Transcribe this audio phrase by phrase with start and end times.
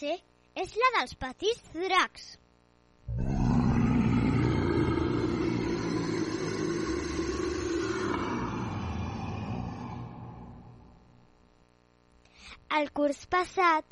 [0.00, 0.16] classe
[0.60, 2.26] és la dels petits dracs.
[12.78, 13.84] El curs passat,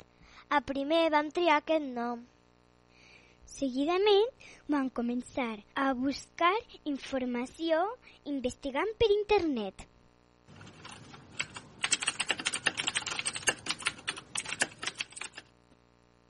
[0.49, 2.25] a primer vam triar aquest nom.
[3.45, 4.29] Seguidament
[4.71, 7.85] vam començar a buscar informació
[8.33, 9.88] investigant per internet.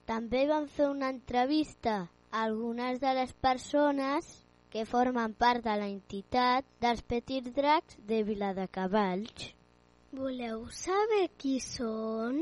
[0.10, 1.96] També vam fer una entrevista
[2.32, 4.30] a algunes de les persones
[4.74, 9.52] que formen part de la entitat dels Petits Dracs de Viladecavalls.
[10.22, 12.42] Voleu saber qui són?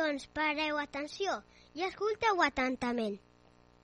[0.00, 1.36] Doncs pareu atenció
[1.76, 3.20] i escolteu atentament.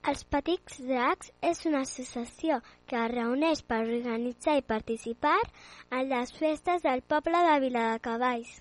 [0.09, 5.39] Els Petits Dracs és una associació que es reuneix per organitzar i participar
[5.91, 8.61] en les festes del poble de Viladecavalls.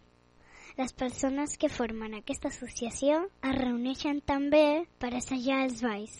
[0.81, 4.61] Les persones que formen aquesta associació es reuneixen també
[5.03, 6.15] per assajar els balls.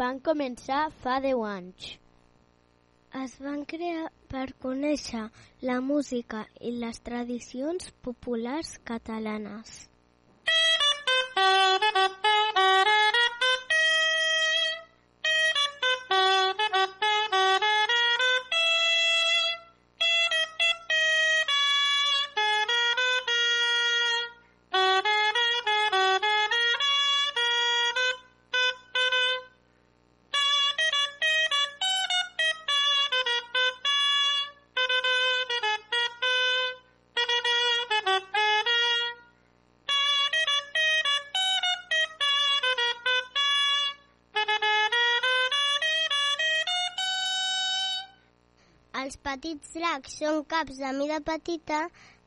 [0.00, 1.90] Van començar fa 10 anys.
[3.22, 5.26] Es van crear per conèixer
[5.68, 9.91] la música i les tradicions populars catalanes.
[49.42, 51.78] Petits dracs són caps de mida petita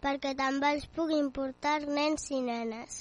[0.03, 2.97] perquè també els puguin portar nens i nenes.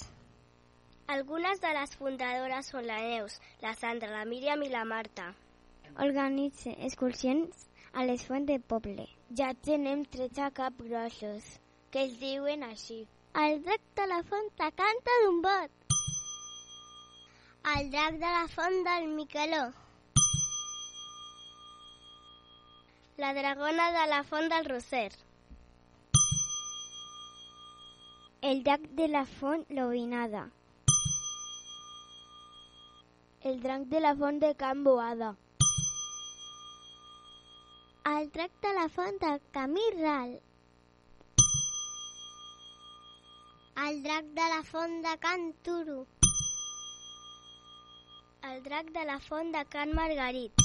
[1.15, 5.27] Algunes de les fundadores són la Neus, la Sandra, la Míriam i la Marta.
[6.07, 9.09] Organitza excursions a les fonts de poble.
[9.35, 11.43] Ja tenem 13 cap grossos,
[11.91, 13.03] que es diuen així.
[13.35, 15.97] El drac de la font te canta d'un bot.
[17.75, 19.65] El drac de la font del Miqueló.
[23.17, 25.13] La dragona de la font del Roser.
[28.41, 30.49] El drac de la font Lobinada.
[33.41, 35.37] El drac de la font de Can Boada.
[38.17, 40.35] El drac de la font de Camí Ral.
[43.87, 46.05] El drac de la font de Can Turo.
[48.43, 50.64] El drac de la font de Can Margarit.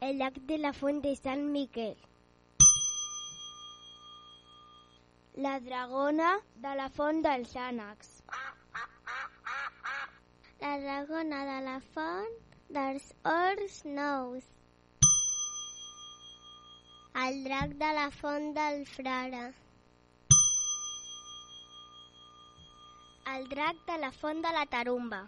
[0.00, 1.96] El drac de la font de Sant Miquel.
[5.46, 6.28] La dragona
[6.66, 8.12] de la font dels ànecs.
[10.60, 12.36] La dragona de la font
[12.76, 14.46] dels Horts Nous.
[17.24, 19.42] El drac de la font del Frare.
[23.34, 25.24] El drac de la font de la Tarumba.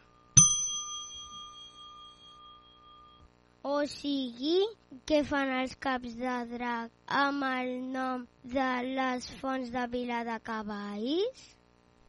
[3.69, 4.59] O sigui,
[5.05, 8.23] què fan els caps de drac amb el nom
[8.55, 11.43] de les fonts de Vila de Cavalls?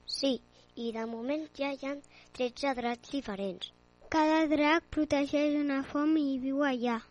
[0.07, 0.31] Sí,
[0.79, 1.97] i de moment ja hi ha
[2.39, 3.73] 13 dracs diferents.
[4.15, 7.01] Cada drac protegeix una font i viu allà.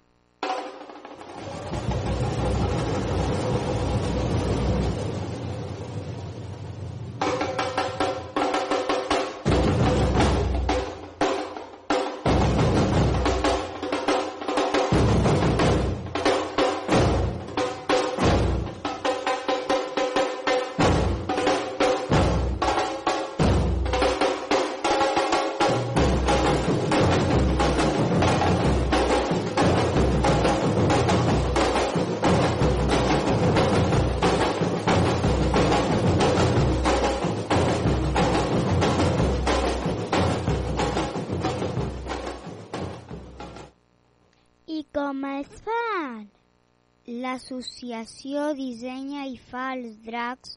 [47.41, 50.51] L'associació dissenya i fa els dracs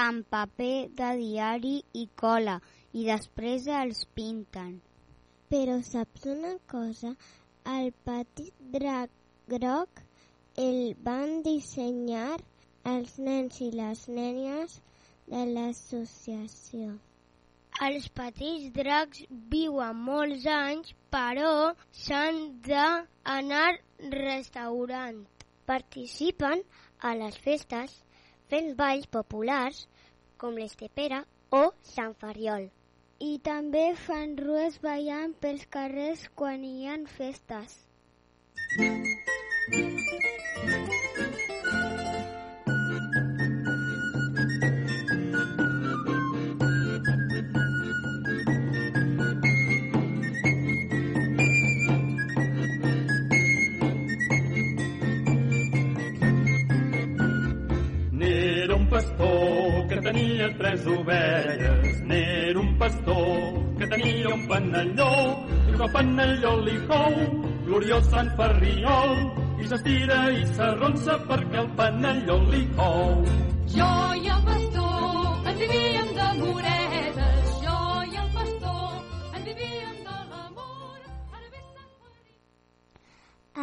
[0.00, 2.56] amb paper de diari i cola
[2.92, 4.74] i després els pinten.
[5.54, 7.12] Però saps una cosa?
[7.76, 9.14] El petit drac
[9.54, 10.02] groc
[10.64, 12.36] el van dissenyar
[12.92, 14.74] els nens i les nenes
[15.36, 16.90] de l'associació.
[17.88, 19.24] Els petits dracs
[19.56, 21.54] viuen molts anys, però
[22.02, 23.70] s'han d'anar
[24.18, 25.24] restaurant.
[25.66, 26.62] Participen
[27.02, 27.98] a les festes
[28.52, 29.86] fent balls populars
[30.42, 32.70] com l'Estepera o Sant Ferriol.
[33.18, 37.78] I també fan rues ballant pels carrers quan hi ha festes.
[38.78, 40.85] N'era un
[58.96, 62.02] pastor que tenia tres ovelles.
[62.08, 65.12] N'era un pastor que tenia un panelló.
[65.68, 67.16] I el panelló li cou,
[67.66, 69.12] gloriós Sant Ferriol.
[69.60, 73.12] I s'estira i s'arronsa perquè el panelló li cou.
[73.76, 73.90] Jo
[74.22, 77.52] i el pastor ens vivíem de moretes.
[77.66, 77.78] Jo
[78.14, 78.88] i el pastor
[79.34, 80.98] ens vivíem de l'amor.
[81.36, 82.40] Ara ve Sant Ferriol.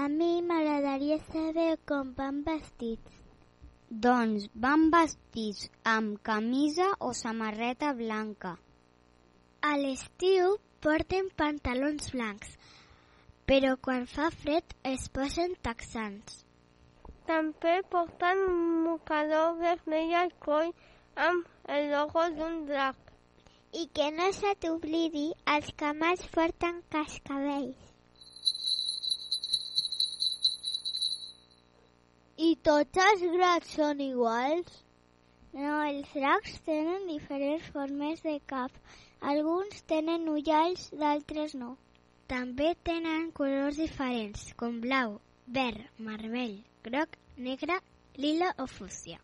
[0.04, 3.23] A mi m'agradaria saber com van vestits.
[4.02, 8.54] Doncs van vestits amb camisa o samarreta blanca.
[9.70, 10.56] A l'estiu
[10.86, 12.56] porten pantalons blancs,
[13.52, 16.42] però quan fa fred es posen texans.
[17.30, 20.74] També porten un mocador vermell al coll
[21.30, 22.98] amb el logo d'un drac.
[23.84, 27.83] I que no se t'oblidi, els camals porten cascabells.
[32.36, 34.78] I tots els dracs són iguals?
[35.54, 38.72] No, els dracs tenen diferents formes de cap.
[39.22, 41.76] Alguns tenen ullals, d'altres no.
[42.28, 46.58] També tenen colors diferents, com blau, verd, vermell,
[46.90, 47.78] groc, negre,
[48.18, 49.22] lila o fúcsia.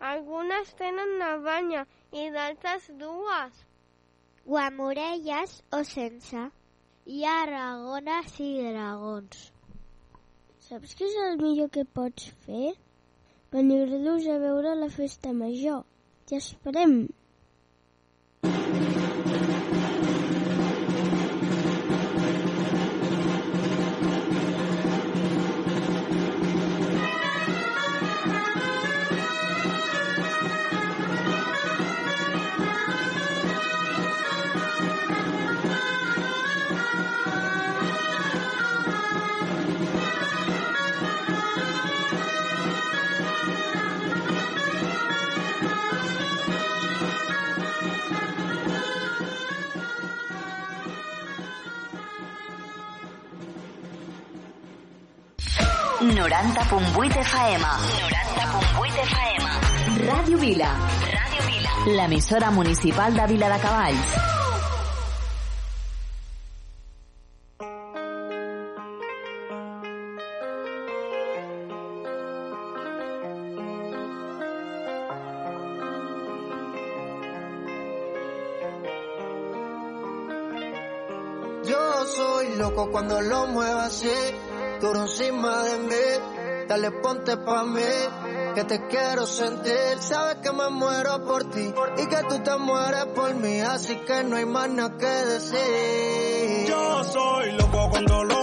[0.00, 3.66] Algunes tenen una banya i d'altres dues.
[4.46, 6.48] O amb orelles o sense.
[7.06, 9.52] Hi ha dragones i dragons.
[10.66, 12.70] Saps què és el millor que pots fer?
[13.54, 15.84] Venir-los a veure la festa major.
[16.30, 16.40] Ja
[56.26, 56.64] Noranta
[56.96, 57.62] vuit FM.
[58.02, 59.44] Noranta punt vuit FM.
[60.08, 60.70] Ràdio Vila.
[61.12, 61.74] Ràdio Vila.
[61.98, 64.10] L'emissora municipal de Vila de Cavalls.
[81.68, 84.10] Yo soy loco cuando lo muevo así,
[84.80, 86.66] duro encima de mí.
[86.68, 87.80] Dale, ponte pa' mí,
[88.54, 89.98] que te quiero sentir.
[90.00, 94.24] Sabes que me muero por ti y que tú te mueres por mí, así que
[94.24, 96.66] no hay más nada que decir.
[96.66, 98.35] Yo soy loco cuando lo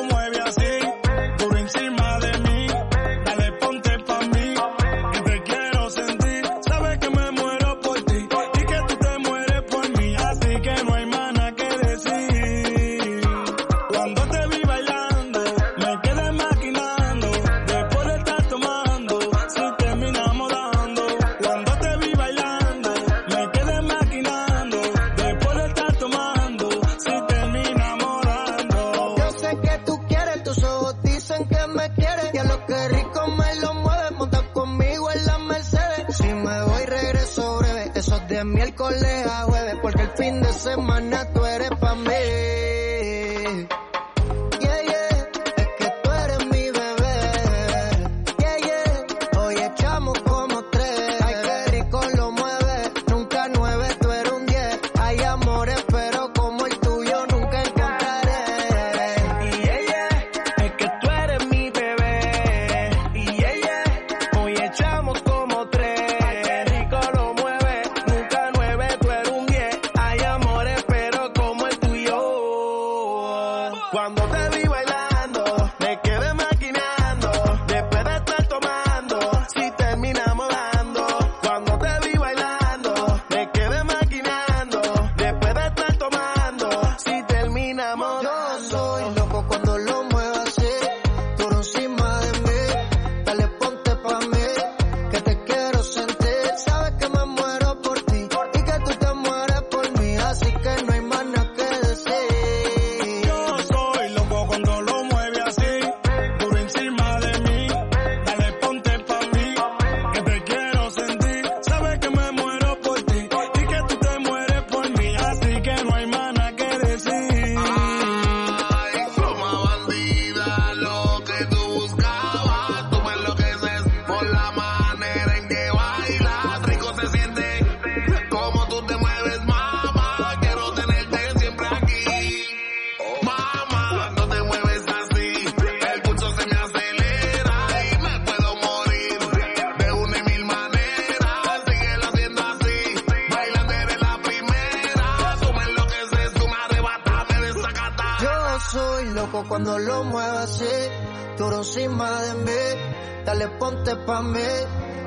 [151.63, 153.23] encima de mí.
[153.25, 154.39] Dale, ponte pa' mí,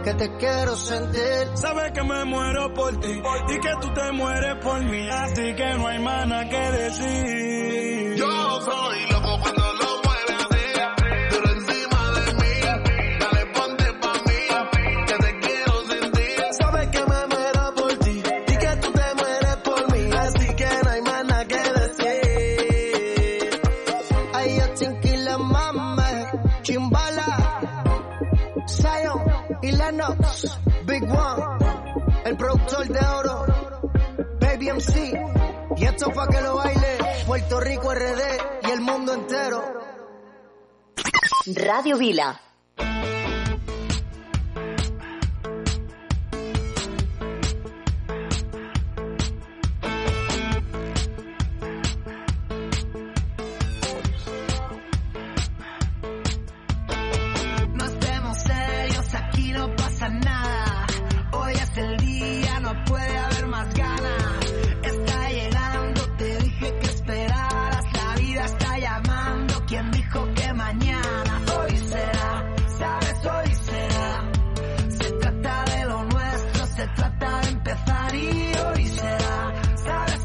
[0.03, 1.51] que te quiero sentir.
[1.55, 3.13] Sabes que me muero por ti
[3.49, 5.09] y que tú te mueres por mí.
[5.09, 8.17] Así que no hay más nada que decir.
[8.17, 8.46] Yo
[41.77, 42.46] Radio Vila.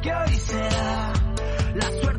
[0.01, 1.13] que hoy será
[1.75, 2.11] la.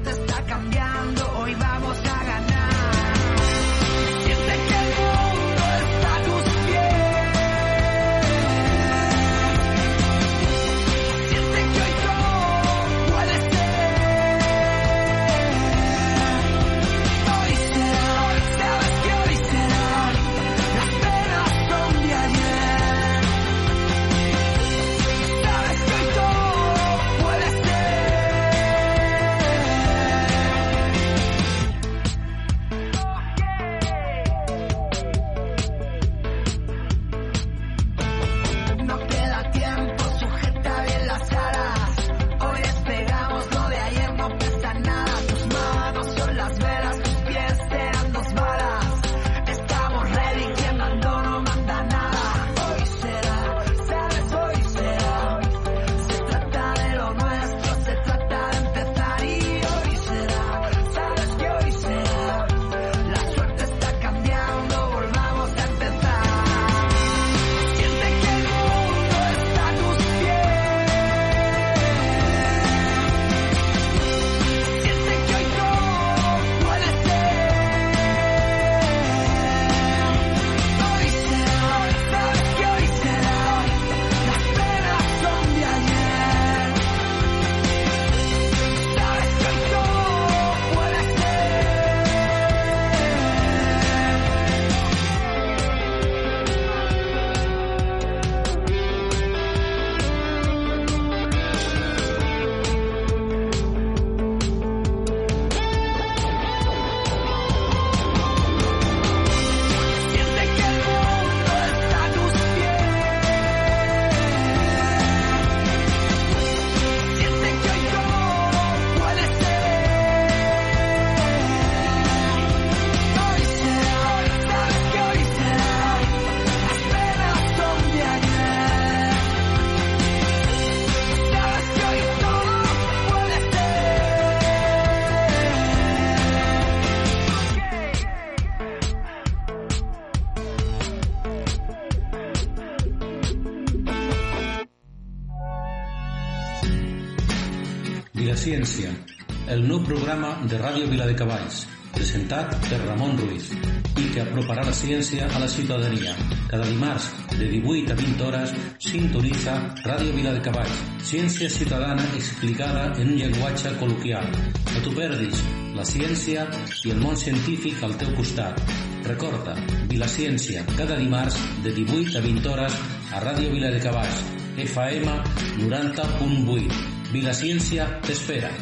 [150.92, 153.48] Viladecavalls, presentat per Ramon Ruiz,
[153.96, 156.12] i que aproparà la ciència a la ciutadania.
[156.50, 158.52] Cada dimarts, de 18 a 20 hores,
[158.86, 159.56] sintonitza
[159.86, 164.28] Ràdio Viladecavalls, ciència ciutadana explicada en un llenguatge col·loquial.
[164.72, 165.42] No t'ho perdis,
[165.76, 166.46] la ciència
[166.84, 168.60] i el món científic al teu costat.
[169.08, 169.56] Recorda,
[169.90, 172.80] Vilaciencia, cada dimarts de 18 a 20 hores
[173.12, 174.24] a Ràdio Viladecavalls,
[174.68, 175.18] FM
[175.64, 176.82] 90.8.
[177.12, 178.52] Vilaciencia t'espera.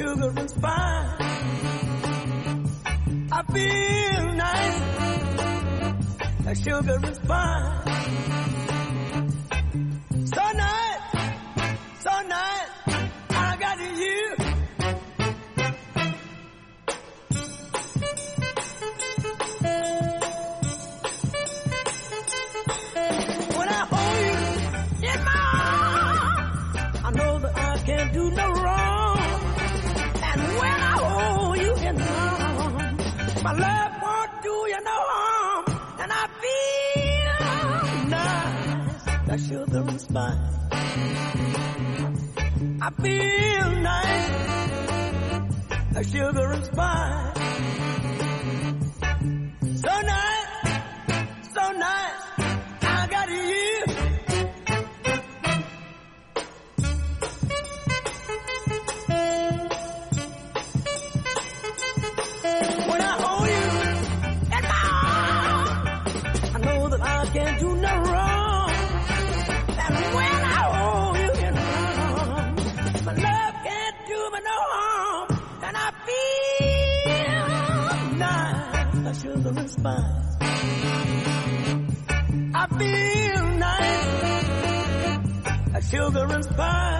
[0.00, 1.08] sugar and fine.
[3.32, 4.80] I feel nice,
[6.46, 8.69] like sugar and fine.
[33.52, 35.64] My love won't do you no harm.
[36.02, 38.08] And I feel
[39.28, 40.38] nice, sugar and spice.
[42.82, 44.30] I feel nice,
[45.94, 47.99] like sugar and spice.
[79.50, 80.04] Nice, like sugar and spice.
[82.54, 85.22] I feel nice,
[85.72, 86.99] like sugar and spice.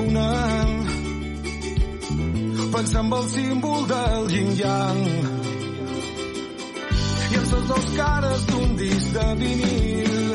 [0.00, 0.50] Lluna
[2.72, 5.00] pensa en el símbol del yin-yang
[7.30, 10.32] i en les dues cares d'un disc de vinil.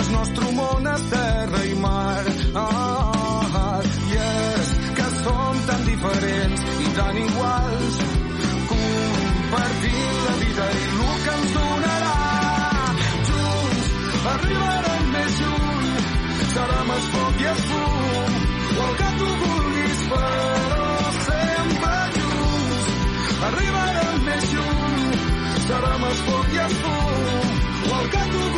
[0.00, 2.24] El nostre món és terra i mar.
[2.54, 7.96] Ah, i és que som tan diferents i tan iguals.
[8.72, 12.18] Compartint la vida i el que ens donarà.
[13.30, 13.86] Junts
[14.34, 15.90] arribarem més lluny.
[16.54, 17.27] Serà més foc
[25.68, 28.57] serà més foc i el fum o el que tu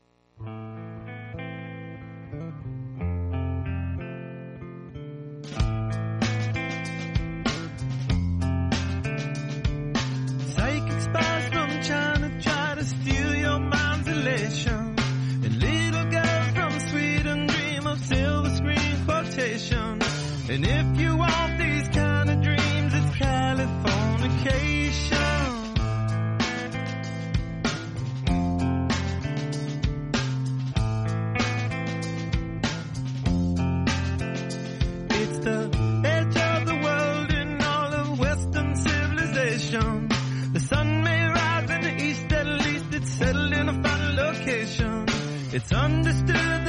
[39.71, 45.05] The sun may rise in the east, at least it's settled in a fine location.
[45.53, 46.60] It's understood.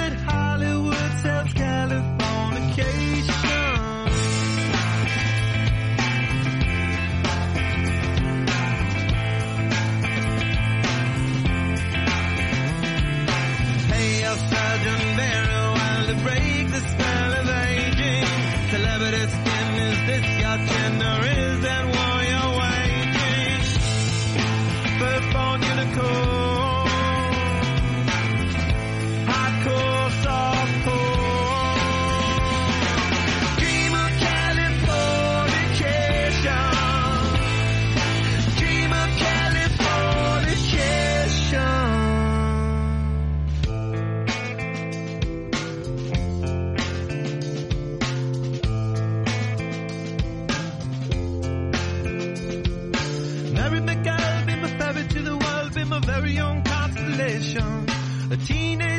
[58.46, 58.91] teenage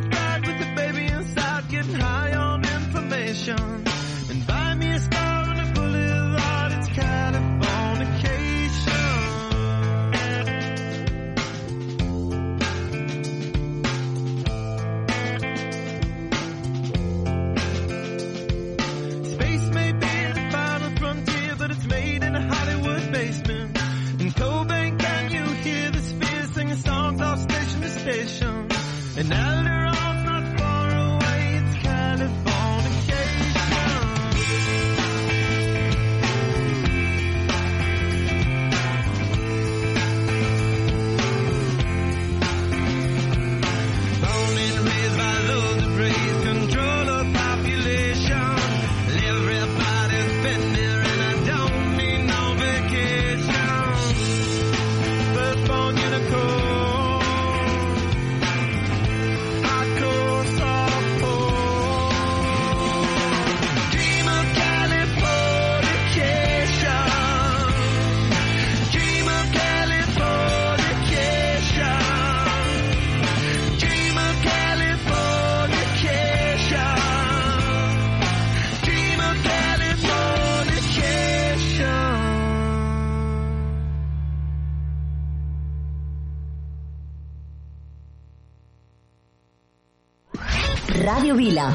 [91.54, 91.70] Vila.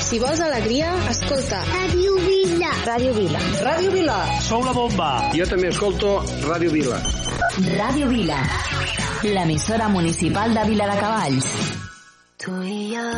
[0.00, 1.58] Si vols alegria, escolta.
[1.68, 2.70] Ràdio Vila.
[2.86, 3.40] Ràdio Vila.
[3.66, 4.14] Ràdio Vila.
[4.46, 5.08] Sou la bomba.
[5.36, 6.12] Jo també escolto
[6.46, 7.00] Ràdio Vila.
[7.76, 8.38] Ràdio Vila.
[9.28, 11.50] L'emissora municipal de Vila de Cavalls.
[12.40, 13.10] Tu i jo,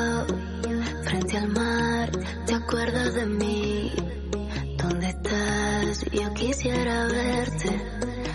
[1.06, 2.10] frente al mar,
[2.46, 3.92] ¿te acuerdas de mi.
[4.82, 6.04] ¿Dónde estás?
[6.10, 7.70] Yo quisiera verte,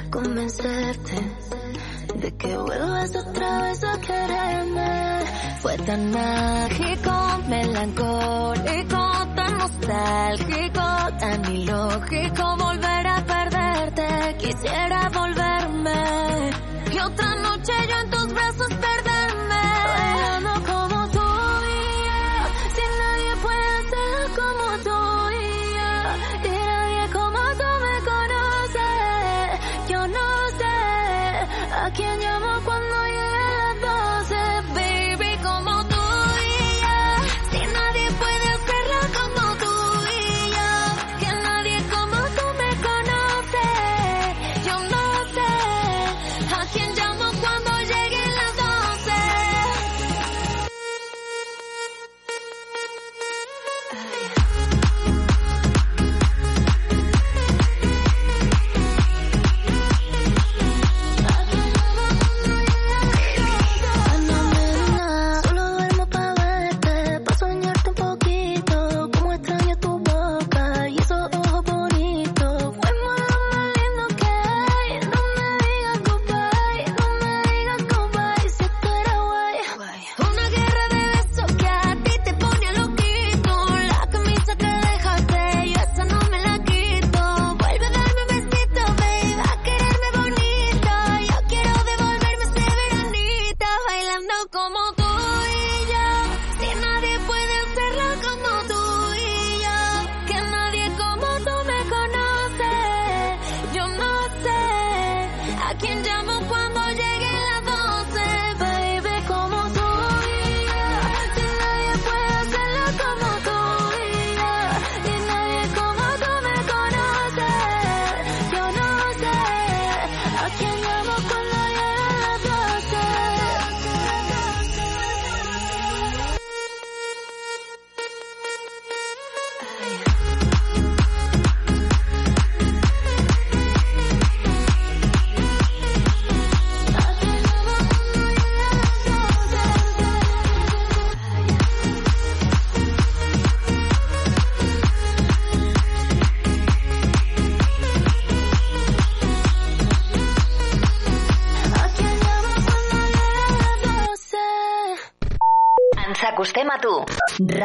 [0.09, 1.17] convencerte
[2.15, 4.68] de que vuelvas otra vez a quererme.
[5.61, 7.11] Fue tan mágico,
[7.49, 10.81] melancólico, tan nostálgico,
[11.19, 14.37] tan ilógico volver a perderte.
[14.37, 16.49] Quisiera volverme
[16.93, 18.88] y otra noche yo en tus brazos.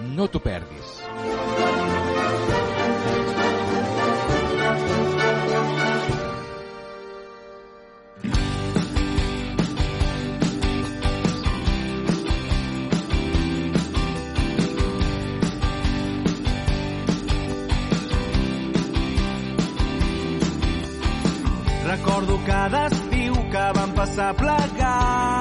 [0.00, 1.02] no t'ho perdis.
[21.86, 25.33] Recordo cada estiu que vam passar plegats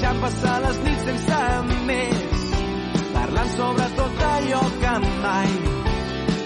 [0.00, 1.38] deixar passar les nits sense
[1.84, 2.44] més,
[3.12, 4.92] parlant sobre tot allò que
[5.24, 5.50] mai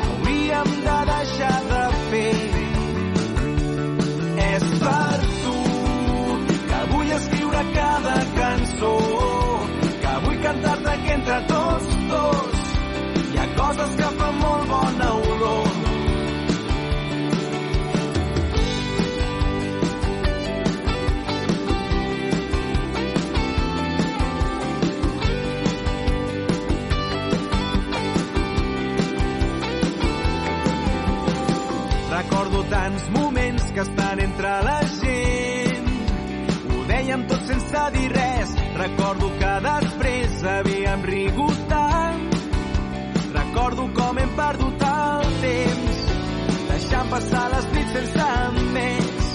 [0.07, 2.33] hauríem de deixar de fer.
[4.47, 5.55] És per tu
[6.73, 8.97] que vull escriure cada cançó,
[10.03, 12.59] que vull cantar-te que entre tots dos
[13.31, 15.34] hi ha coses que fan molt bona olor
[32.65, 35.89] Recordo tants moments que estan entre la gent.
[36.71, 38.55] Ho dèiem tot sense dir res.
[38.79, 42.23] Recordo que després havíem rigut tant.
[43.35, 46.01] Recordo com hem perdut el temps,
[46.71, 48.29] deixant passar les nits sense
[48.77, 49.31] més,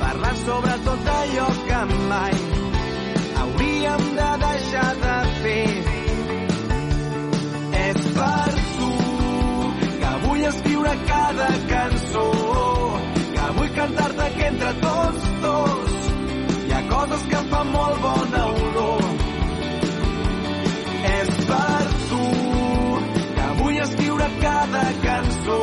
[0.00, 2.38] parlant sobre tot allò que mai
[3.42, 5.68] hauríem de deixar de fer.
[7.84, 8.94] És per tu
[10.00, 11.93] que vull escriure cada cançó,
[13.84, 15.96] cantar-te que entre tots dos
[16.66, 19.02] hi ha coses que fan molt bona olor.
[21.10, 22.22] És per tu
[23.36, 25.58] que vull escriure cada cançó,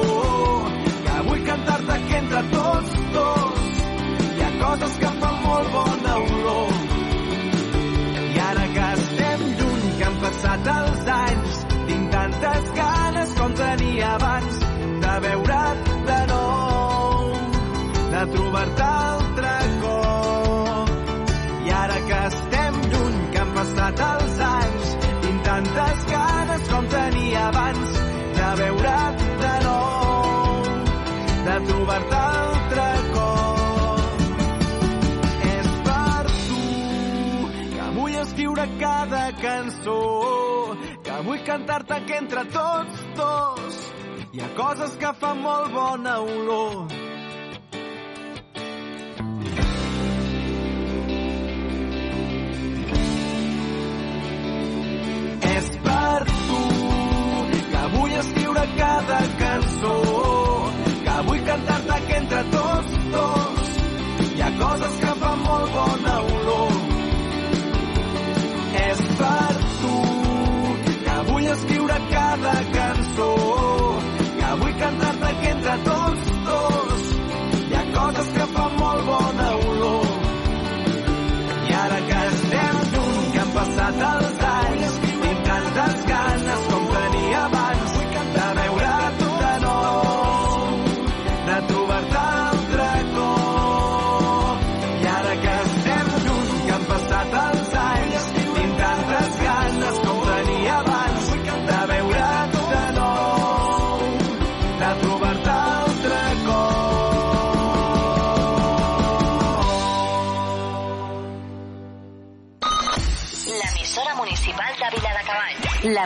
[1.07, 3.79] que vull cantar-te que entre tots dos
[4.27, 6.75] hi ha coses que fan molt bona olor.
[8.27, 11.57] I ara que estem lluny, que han passat els anys,
[11.89, 14.61] tinc tantes ganes com tenia abans
[15.07, 15.90] de veure't
[18.27, 20.89] trobar-te altre cop.
[21.65, 24.91] I ara que estem lluny, que han passat els anys,
[25.23, 27.97] tinc tantes ganes com tenia abans
[28.37, 30.61] de veure't de nou,
[31.47, 34.23] de trobar-te altre cop.
[35.51, 36.63] És per tu
[37.75, 39.99] que vull escriure cada cançó,
[41.09, 43.85] que vull cantar-te que entre tots dos
[44.31, 47.00] hi ha coses que fan molt bona olor.
[58.21, 59.95] Escriure cada cançó,
[61.05, 63.71] que vull cantar-te que entre tots dos
[64.35, 66.75] hi ha coses que fan molt bona olor.
[68.83, 69.95] És per tu
[71.07, 73.31] que vull escriure cada cançó,
[74.37, 77.11] que vull cantar-te que entre tots dos
[77.71, 78.50] hi ha coses que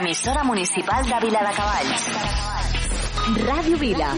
[0.06, 2.04] L'emissora municipal de Viladecavalls.
[3.48, 4.12] Ràdio Vila.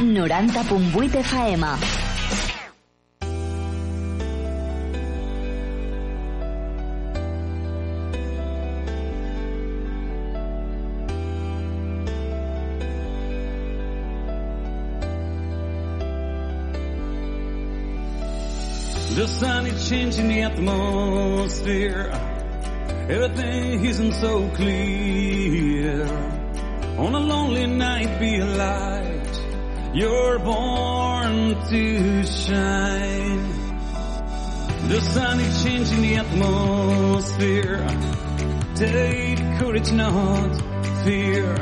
[0.00, 1.64] 90.8 FM.
[19.14, 22.25] The sun is changing the atmosphere.
[23.08, 26.02] Everything isn't so clear.
[26.98, 29.40] On a lonely night, be a light.
[29.94, 33.46] You're born to shine.
[34.88, 37.86] The sun is changing the atmosphere.
[38.74, 40.56] Take courage, not
[41.04, 41.54] fear.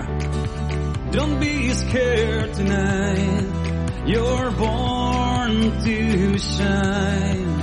[1.11, 4.07] Don't be scared tonight.
[4.07, 7.54] You're born to shine.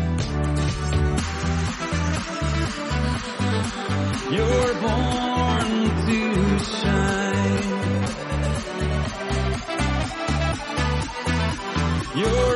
[4.31, 5.71] You're born
[6.07, 7.71] to shine.
[12.15, 12.50] You're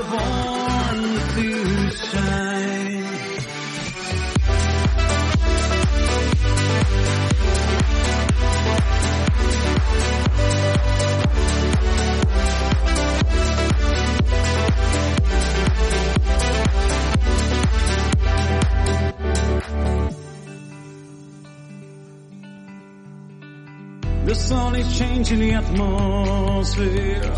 [25.32, 27.34] is the atmosphere.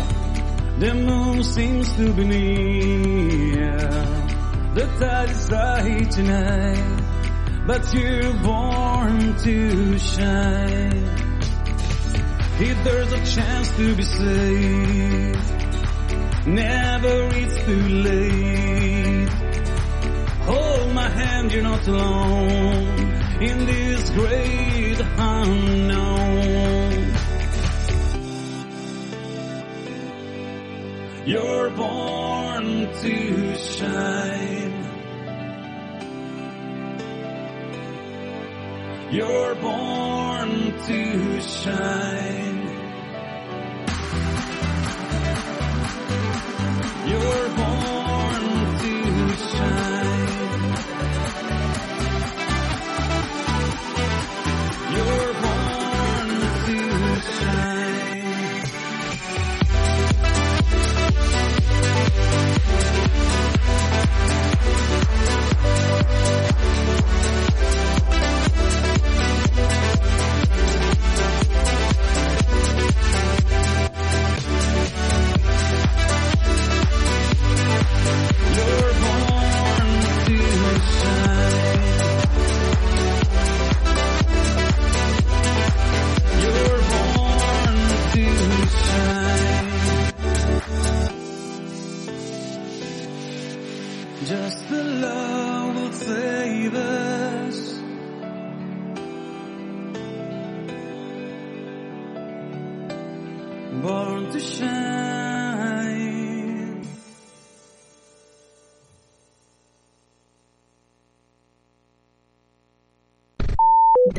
[0.78, 3.78] The moon seems to be near.
[4.74, 6.98] The tide is high tonight.
[7.66, 11.04] but you're born to shine.
[12.60, 15.48] If there's a chance to be saved,
[16.46, 19.28] never it's too late.
[20.50, 22.86] Hold my hand, you're not alone
[23.42, 26.17] in this great unknown.
[31.28, 34.72] You're born to shine.
[39.12, 42.57] You're born to shine.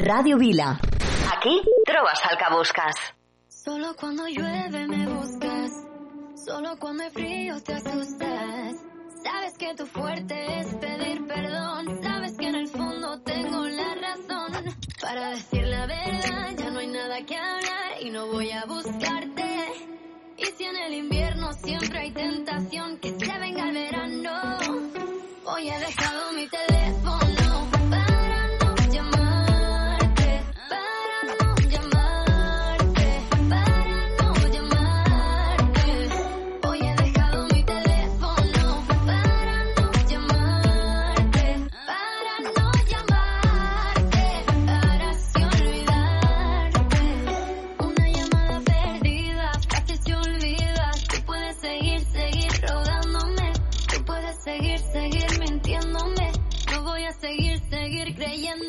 [0.09, 0.80] Radio Vila.
[1.36, 2.95] Aquí trobes el que busques.
[3.47, 5.71] Solo cuando llueve me buscas,
[6.45, 8.75] solo cuando hay frío te asustas.
[9.32, 14.75] Sabes que tu fuerte es pedir perdón, sabes que en el fondo tengo la razón.
[14.99, 19.67] Para decir la verdad ya no hay nada que hablar y no voy a buscarte.
[20.36, 24.57] Y si en el invierno siempre hay tentación que se venga el verano,
[25.45, 26.98] hoy he dejado mi teléfono
[58.39, 58.68] yeah.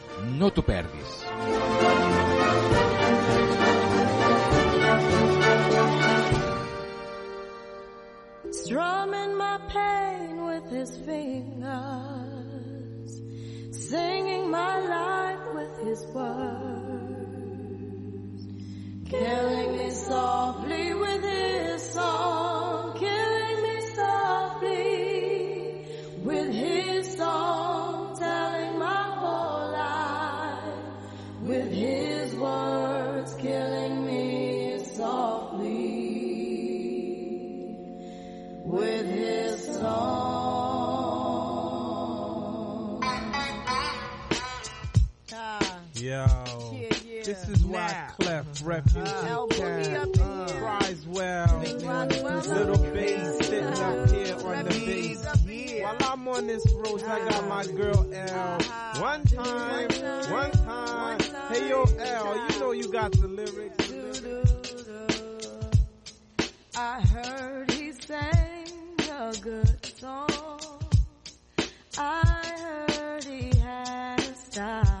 [0.37, 1.11] No t'ho perdis.
[8.71, 11.61] strumming my pain with his fingers,
[13.71, 16.41] singing my life with his words,
[19.09, 22.60] killing me softly with his song,
[48.61, 50.13] Clef Refugee Camp
[50.59, 51.59] cries well.
[51.59, 54.05] Little bass sitting up ah.
[54.05, 55.81] here on the bass.
[55.81, 57.75] While I'm on this road, I got my ah.
[57.75, 58.57] girl L.
[58.61, 58.97] Ah.
[58.99, 59.89] One time,
[60.31, 61.19] one time.
[61.49, 63.93] Hey yo, L, you know you got the lyrics.
[66.75, 68.67] I heard he sang
[69.09, 70.29] a good song.
[71.97, 75.00] I heard he had a style.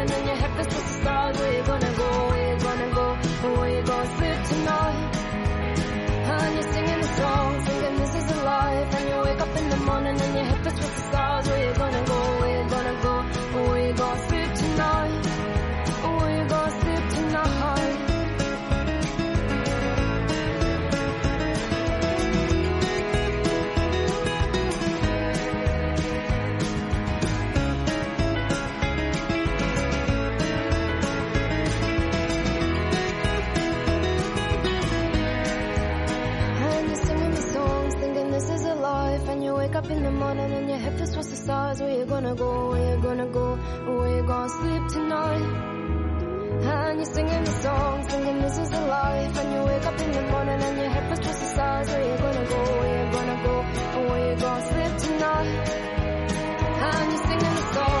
[0.00, 1.36] feeling in your hip is just a.
[1.36, 2.28] Where you gonna go?
[2.28, 3.14] Where you gonna go?
[3.60, 5.16] Where you gonna sleep tonight?
[6.32, 8.94] And you're singing the song, thinking this is a life.
[8.94, 11.48] And you wake up in the morning and your hip is just stars.
[11.48, 12.19] Where you gonna go?
[41.50, 41.80] Stars.
[41.80, 42.70] Where you gonna go?
[42.70, 43.46] Where you gonna go?
[43.98, 45.44] Where you gonna sleep tonight?
[46.72, 49.38] And you're singing the song, thinking this is the life.
[49.40, 51.86] And you wake up in the morning and your head was just the stars.
[51.90, 52.60] Where you gonna go?
[52.78, 53.54] Where you gonna go?
[54.08, 55.50] Where you gonna sleep tonight?
[56.88, 57.99] And you're singing the song,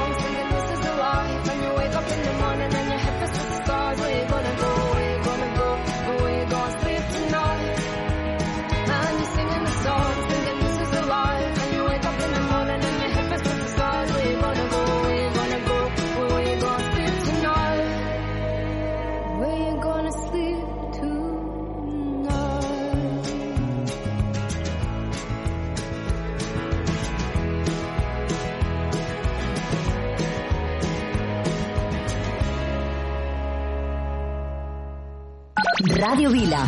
[36.00, 36.60] Ràdio Vila.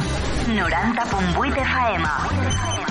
[0.47, 2.05] 90.8 FM.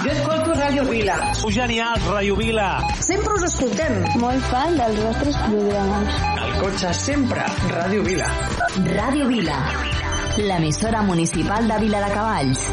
[0.03, 1.17] Jo escolto Ràdio Vila.
[1.37, 2.69] Sou genials, Ràdio Vila.
[2.99, 3.99] Sempre us escoltem.
[4.21, 6.21] Molt fan dels vostres programes.
[6.45, 8.31] Al cotxe sempre, Ràdio Vila.
[8.95, 9.59] Ràdio Vila.
[10.37, 12.67] L'emissora municipal de Vila de Cavalls.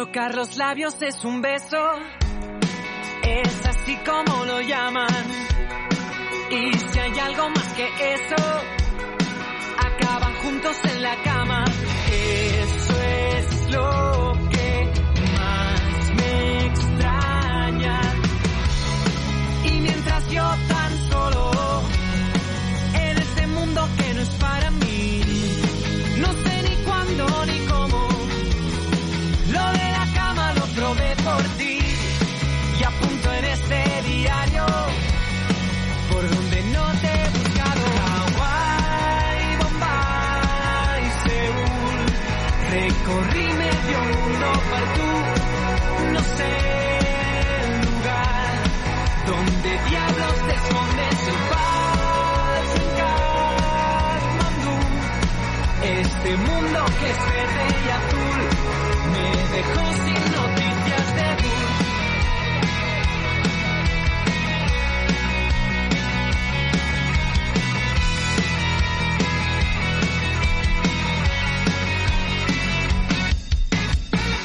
[0.00, 1.76] Chocar los labios es un beso,
[3.22, 5.10] es así como lo llaman.
[6.50, 8.42] Y si hay algo más que eso,
[9.76, 11.64] acaban juntos en la cama.
[12.10, 14.92] Eso es lo que
[15.36, 18.00] más me extraña.
[19.66, 20.50] Y mientras yo
[57.00, 58.38] que es verde y azul
[59.12, 61.54] me dejó sin noticias de tú.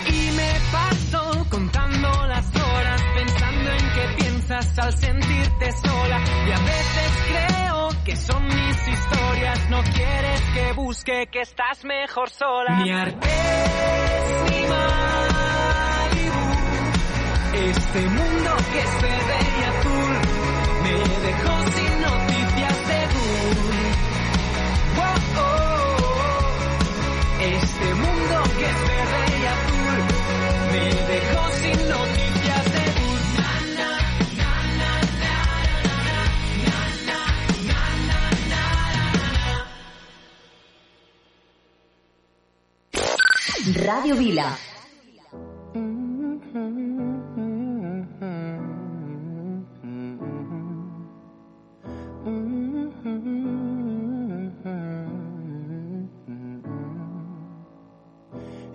[0.07, 6.19] Y me paso contando las horas pensando en qué piensas al sentirte sola.
[6.47, 7.54] Y a veces creo
[8.05, 9.69] que son mis historias.
[9.69, 12.79] No quieres que busque que estás mejor sola.
[12.83, 13.21] Ni Artés
[14.43, 16.43] ni Malibu.
[17.71, 20.13] Este mundo que es verde y azul
[20.83, 20.93] me
[21.27, 23.25] dejó sin noticias de tú.
[24.97, 25.47] Oh, oh,
[26.03, 26.43] oh.
[27.41, 29.97] Este mundo que es verde y azul
[30.71, 32.34] me dejó sin noticias
[44.05, 44.57] Radio Vila.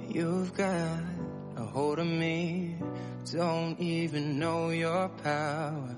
[0.09, 0.99] You've got
[1.57, 2.77] a hold of me,
[3.31, 5.97] don't even know your power.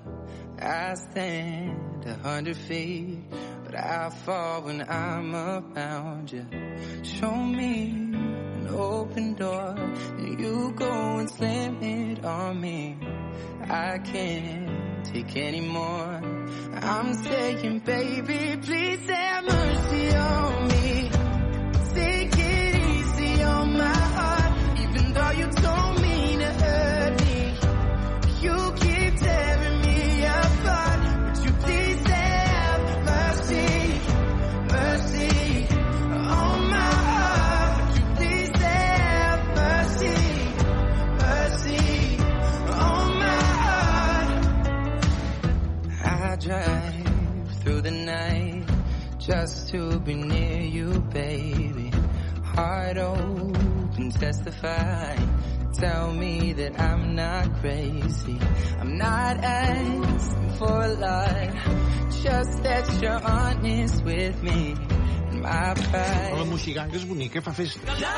[0.61, 3.20] I stand a hundred feet,
[3.64, 6.45] but I fall when I'm around you.
[7.03, 8.02] Show me
[8.73, 12.97] open door, and you go and slam it on me.
[13.68, 16.20] I can't take anymore.
[16.75, 20.82] I'm saying, baby, please have mercy on me.
[49.33, 51.91] Just to be near you, baby.
[52.55, 55.16] Heart open, testify.
[55.72, 58.39] Tell me that I'm not crazy.
[58.78, 61.51] I'm not asking for a lot.
[62.22, 64.76] Just that you're honest with me.
[65.30, 66.35] And my pride.
[66.37, 67.89] La moixiganga és bonica, fa festa.
[67.89, 68.14] La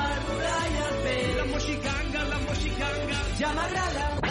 [0.00, 1.32] barbuda i el pell.
[1.40, 3.18] La moxicanga, la moxicanga.
[3.38, 4.23] Ja m'ha